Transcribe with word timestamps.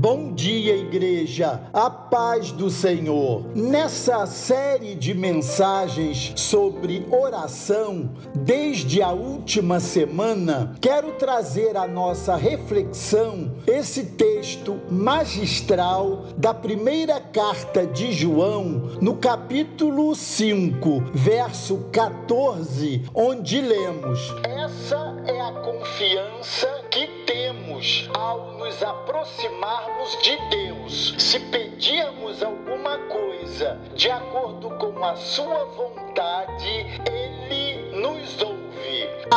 Bom 0.00 0.32
dia, 0.32 0.76
igreja, 0.76 1.60
a 1.72 1.90
paz 1.90 2.52
do 2.52 2.70
Senhor. 2.70 3.44
Nessa 3.52 4.26
série 4.26 4.94
de 4.94 5.12
mensagens 5.12 6.34
sobre 6.36 7.04
oração, 7.10 8.08
desde 8.32 9.02
a 9.02 9.10
última 9.10 9.80
semana, 9.80 10.76
quero 10.80 11.14
trazer 11.14 11.76
à 11.76 11.88
nossa 11.88 12.36
reflexão 12.36 13.56
esse 13.66 14.04
texto 14.04 14.80
magistral 14.88 16.26
da 16.36 16.54
primeira 16.54 17.20
carta 17.20 17.84
de 17.84 18.12
João, 18.12 18.90
no 19.00 19.16
capítulo 19.16 20.14
5, 20.14 21.10
verso 21.12 21.88
14, 21.90 23.02
onde 23.12 23.60
lemos: 23.60 24.32
Essa 24.44 25.16
é 25.26 25.40
a 25.40 25.50
confiança 25.54 26.68
que 26.88 27.08
ao 28.14 28.52
nos 28.52 28.82
aproximarmos 28.82 30.18
de 30.22 30.36
Deus. 30.48 31.14
Se 31.18 31.38
pedirmos 31.38 32.42
alguma 32.42 32.98
coisa 33.08 33.80
de 33.94 34.10
acordo 34.10 34.70
com 34.70 35.04
a 35.04 35.14
Sua 35.16 35.64
vontade, 35.66 36.86
Ele 37.06 38.00
nos 38.00 38.42
ouve. 38.42 38.57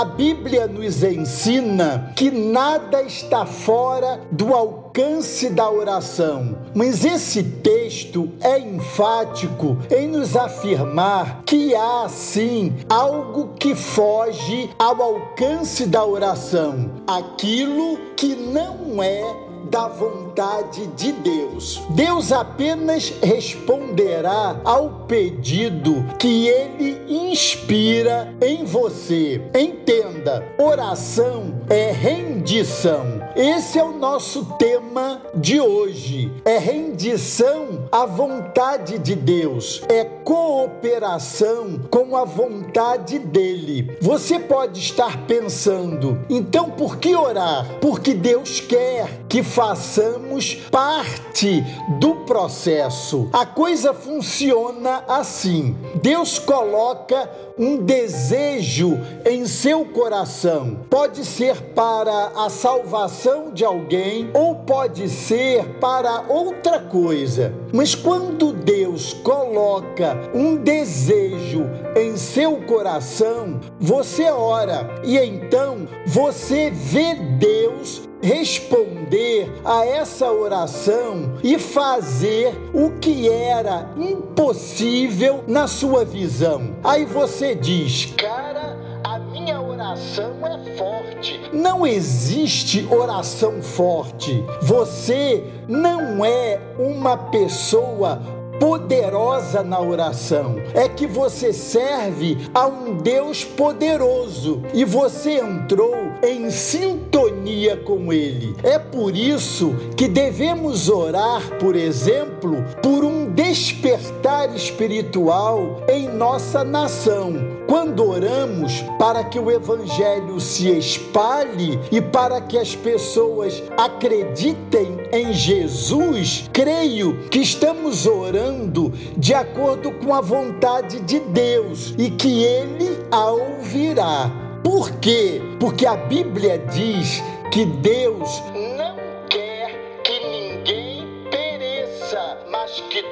A 0.00 0.04
Bíblia 0.06 0.66
nos 0.66 1.02
ensina 1.02 2.10
que 2.16 2.30
nada 2.30 3.02
está 3.02 3.44
fora 3.44 4.18
do 4.32 4.54
alcance 4.54 5.50
da 5.50 5.70
oração, 5.70 6.56
mas 6.74 7.04
esse 7.04 7.42
texto 7.42 8.30
é 8.40 8.58
enfático 8.58 9.76
em 9.90 10.08
nos 10.08 10.36
afirmar 10.36 11.42
que 11.44 11.74
há 11.74 12.08
sim 12.08 12.72
algo 12.88 13.50
que 13.58 13.74
foge 13.74 14.70
ao 14.78 15.02
alcance 15.02 15.84
da 15.84 16.02
oração, 16.02 17.02
aquilo 17.06 17.98
que 18.16 18.34
não 18.34 19.02
é 19.02 19.49
da 19.70 19.86
vontade 19.86 20.86
de 20.88 21.12
Deus. 21.12 21.80
Deus 21.90 22.32
apenas 22.32 23.12
responderá 23.22 24.60
ao 24.64 25.06
pedido 25.06 26.04
que 26.18 26.48
ele 26.48 27.00
inspira 27.08 28.34
em 28.40 28.64
você. 28.64 29.40
Entenda, 29.54 30.44
oração 30.58 31.60
é 31.70 31.92
rendição. 31.92 33.20
Esse 33.36 33.78
é 33.78 33.84
o 33.84 33.96
nosso 33.96 34.44
tema 34.58 35.22
de 35.34 35.60
hoje. 35.60 36.32
É 36.44 36.58
rendição 36.58 37.88
à 37.92 38.04
vontade 38.04 38.98
de 38.98 39.14
Deus. 39.14 39.82
É 39.88 40.04
cooperação 40.04 41.80
com 41.90 42.16
a 42.16 42.24
vontade 42.24 43.18
dele. 43.18 43.96
Você 44.00 44.38
pode 44.38 44.80
estar 44.80 45.26
pensando, 45.26 46.18
então 46.28 46.70
por 46.70 46.98
que 46.98 47.14
orar? 47.14 47.66
Porque 47.80 48.14
Deus 48.14 48.60
quer 48.60 49.19
que 49.30 49.44
façamos 49.44 50.56
parte 50.70 51.64
do 52.00 52.16
processo. 52.26 53.30
A 53.32 53.46
coisa 53.46 53.94
funciona 53.94 55.04
assim: 55.06 55.76
Deus 56.02 56.38
coloca 56.38 57.30
um 57.56 57.76
desejo 57.76 58.98
em 59.24 59.46
seu 59.46 59.84
coração. 59.84 60.80
Pode 60.90 61.24
ser 61.24 61.60
para 61.74 62.32
a 62.36 62.50
salvação 62.50 63.52
de 63.52 63.64
alguém 63.64 64.30
ou 64.34 64.56
pode 64.56 65.08
ser 65.08 65.64
para 65.78 66.24
outra 66.28 66.80
coisa. 66.80 67.54
Mas 67.72 67.94
quando 67.94 68.52
Deus 68.52 69.12
coloca 69.12 70.18
um 70.34 70.56
desejo 70.56 71.64
em 71.96 72.16
seu 72.16 72.56
coração, 72.62 73.60
você 73.78 74.24
ora 74.24 74.90
e 75.04 75.16
então 75.18 75.86
você 76.06 76.70
vê 76.70 77.14
Deus 77.14 78.09
responder 78.22 79.50
a 79.64 79.84
essa 79.84 80.30
oração 80.30 81.38
e 81.42 81.58
fazer 81.58 82.54
o 82.72 82.98
que 82.98 83.28
era 83.28 83.90
impossível 83.96 85.44
na 85.46 85.66
sua 85.66 86.04
visão. 86.04 86.76
Aí 86.84 87.04
você 87.04 87.54
diz, 87.54 88.14
cara, 88.16 88.76
a 89.04 89.18
minha 89.18 89.60
oração 89.60 90.32
é 90.44 90.76
forte. 90.76 91.40
Não 91.52 91.86
existe 91.86 92.86
oração 92.90 93.62
forte. 93.62 94.44
Você 94.62 95.44
não 95.66 96.24
é 96.24 96.60
uma 96.78 97.16
pessoa 97.16 98.39
poderosa 98.60 99.62
na 99.62 99.80
oração. 99.80 100.56
É 100.74 100.86
que 100.86 101.06
você 101.06 101.52
serve 101.52 102.36
a 102.52 102.66
um 102.66 102.98
Deus 102.98 103.42
poderoso 103.42 104.62
e 104.74 104.84
você 104.84 105.40
entrou 105.40 105.94
em 106.22 106.50
sintonia 106.50 107.78
com 107.78 108.12
Ele. 108.12 108.54
É 108.62 108.78
por 108.78 109.16
isso 109.16 109.74
que 109.96 110.06
devemos 110.06 110.90
orar, 110.90 111.56
por 111.58 111.74
exemplo, 111.74 112.62
por 112.82 113.02
um 113.02 113.29
despertar 113.42 114.54
espiritual 114.54 115.82
em 115.88 116.06
nossa 116.08 116.62
nação. 116.62 117.32
Quando 117.66 118.06
oramos 118.06 118.84
para 118.98 119.24
que 119.24 119.38
o 119.38 119.50
Evangelho 119.50 120.38
se 120.38 120.68
espalhe 120.68 121.80
e 121.90 122.02
para 122.02 122.42
que 122.42 122.58
as 122.58 122.76
pessoas 122.76 123.62
acreditem 123.78 124.98
em 125.10 125.32
Jesus, 125.32 126.50
creio 126.52 127.16
que 127.30 127.38
estamos 127.38 128.04
orando 128.04 128.92
de 129.16 129.32
acordo 129.32 129.90
com 129.92 130.14
a 130.14 130.20
vontade 130.20 131.00
de 131.00 131.18
Deus 131.20 131.94
e 131.96 132.10
que 132.10 132.44
ele 132.44 132.90
a 133.10 133.30
ouvirá. 133.30 134.30
Por 134.62 134.90
quê? 134.96 135.40
Porque 135.58 135.86
a 135.86 135.96
Bíblia 135.96 136.58
diz 136.70 137.22
que 137.50 137.64
Deus 137.64 138.42
não 138.76 138.96
quer 139.30 140.02
que 140.04 140.20
ninguém 140.28 141.06
pereça, 141.30 142.38
mas 142.50 142.72
que 142.90 143.09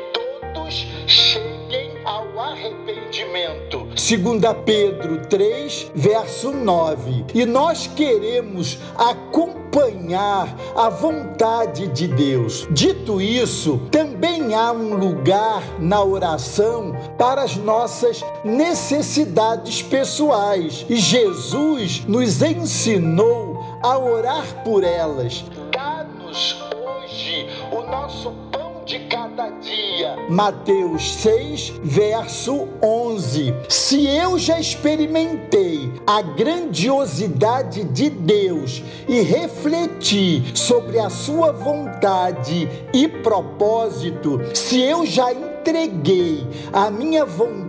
cheguem 1.08 1.90
ao 2.04 2.38
arrependimento. 2.38 3.88
2 3.94 4.18
Pedro 4.64 5.26
3, 5.26 5.90
verso 5.94 6.52
9. 6.52 7.24
E 7.34 7.46
nós 7.46 7.86
queremos 7.86 8.78
acompanhar 8.96 10.54
a 10.76 10.88
vontade 10.90 11.88
de 11.88 12.06
Deus. 12.06 12.68
Dito 12.70 13.20
isso, 13.20 13.80
também 13.90 14.54
há 14.54 14.70
um 14.70 14.94
lugar 14.94 15.62
na 15.78 16.02
oração 16.02 16.94
para 17.16 17.42
as 17.42 17.56
nossas 17.56 18.22
necessidades 18.44 19.82
pessoais. 19.82 20.84
E 20.88 20.96
Jesus 20.96 22.04
nos 22.06 22.42
ensinou 22.42 23.58
a 23.82 23.98
orar 23.98 24.62
por 24.62 24.84
elas. 24.84 25.44
Dá-nos 25.72 26.56
hoje 26.74 27.48
o 27.72 27.82
nosso 27.90 28.47
de 28.88 29.00
cada 29.00 29.50
dia. 29.50 30.16
Mateus 30.30 31.14
6, 31.16 31.74
verso 31.82 32.66
11. 32.82 33.54
Se 33.68 34.06
eu 34.08 34.38
já 34.38 34.58
experimentei 34.58 35.92
a 36.06 36.22
grandiosidade 36.22 37.84
de 37.84 38.08
Deus 38.08 38.82
e 39.06 39.20
refleti 39.20 40.42
sobre 40.54 40.98
a 40.98 41.10
sua 41.10 41.52
vontade 41.52 42.66
e 42.94 43.06
propósito, 43.06 44.40
se 44.54 44.80
eu 44.80 45.04
já 45.04 45.34
entreguei 45.34 46.46
a 46.72 46.90
minha 46.90 47.26
vontade 47.26 47.67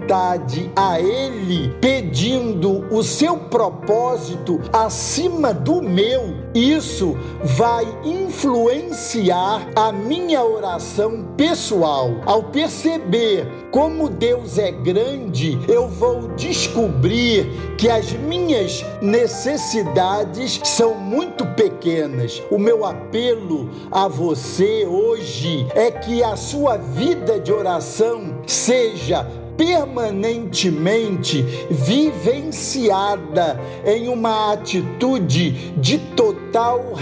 a 0.75 0.99
Ele, 0.99 1.69
pedindo 1.79 2.85
o 2.93 3.03
seu 3.03 3.37
propósito 3.37 4.59
acima 4.73 5.53
do 5.53 5.81
meu, 5.81 6.33
isso 6.53 7.15
vai 7.43 7.85
influenciar 8.03 9.67
a 9.75 9.91
minha 9.91 10.43
oração 10.43 11.27
pessoal. 11.37 12.09
Ao 12.25 12.43
perceber 12.43 13.47
como 13.71 14.09
Deus 14.09 14.57
é 14.57 14.71
grande, 14.71 15.59
eu 15.67 15.87
vou 15.87 16.29
descobrir 16.29 17.75
que 17.77 17.87
as 17.87 18.11
minhas 18.13 18.83
necessidades 19.01 20.59
são 20.63 20.95
muito 20.95 21.45
pequenas. 21.45 22.41
O 22.49 22.57
meu 22.57 22.83
apelo 22.83 23.69
a 23.91 24.07
você 24.07 24.85
hoje 24.85 25.67
é 25.75 25.91
que 25.91 26.23
a 26.23 26.35
sua 26.35 26.77
vida 26.77 27.39
de 27.39 27.51
oração 27.51 28.41
seja 28.47 29.25
permanentemente 29.59 31.41
vivenciada 31.69 33.59
em 33.85 34.07
uma 34.07 34.53
atitude 34.53 35.73
de 35.75 35.97
total 36.15 36.93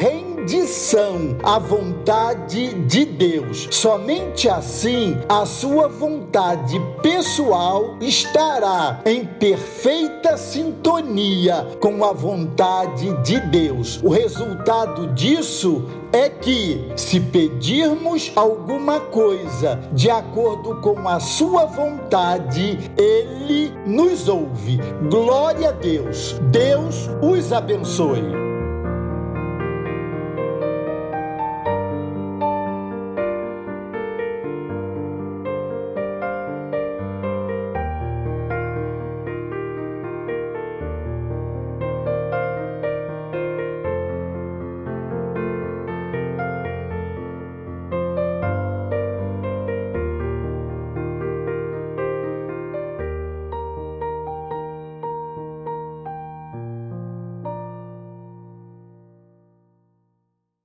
rendição 0.47 1.35
à 1.43 1.59
vontade 1.59 2.73
de 2.85 3.03
Deus. 3.03 3.67
Somente 3.69 4.47
assim 4.47 5.17
a 5.27 5.45
sua 5.45 5.89
vontade 5.89 6.79
pessoal 7.03 7.97
estará 7.99 9.01
em 9.05 9.25
perfeita 9.25 10.37
sintonia 10.37 11.67
com 11.81 12.01
a 12.05 12.13
vontade 12.13 13.13
de 13.23 13.41
Deus. 13.41 14.01
O 14.01 14.07
resultado 14.07 15.07
disso 15.07 15.83
é 16.13 16.29
que, 16.29 16.93
se 16.95 17.19
pedirmos 17.19 18.31
alguma 18.33 19.01
coisa 19.01 19.77
de 19.91 20.09
acordo 20.09 20.75
com 20.75 21.09
a 21.09 21.19
Sua 21.19 21.65
vontade, 21.65 22.79
Ele 22.97 23.73
nos 23.85 24.29
ouve. 24.29 24.79
Glória 25.09 25.69
a 25.69 25.73
Deus. 25.73 26.39
Deus 26.49 27.09
os 27.21 27.51
abençoe. 27.51 28.46